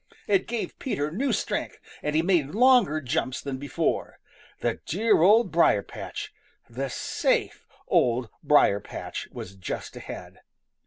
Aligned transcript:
It 0.25 0.47
gave 0.47 0.79
Peter 0.79 1.11
new 1.11 1.31
strength, 1.31 1.77
and 2.01 2.15
he 2.15 2.23
made 2.23 2.55
longer 2.55 3.01
jumps 3.01 3.39
than 3.39 3.57
before. 3.59 4.17
The 4.61 4.79
dear 4.87 5.21
Old 5.21 5.51
Briar 5.51 5.83
patch, 5.83 6.33
the 6.67 6.89
safe 6.89 7.67
Old 7.87 8.27
Briar 8.41 8.79
patch, 8.79 9.29
was 9.31 9.53
just 9.53 9.95
ahead. 9.95 10.39